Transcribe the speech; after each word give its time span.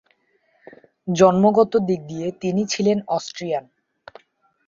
জন্মগত 1.07 1.73
দিক 1.87 2.01
দিয়ে 2.07 2.27
তিনি 2.41 2.61
ছিলেন 2.65 2.97
অস্ট্রিয়ান। 3.07 3.65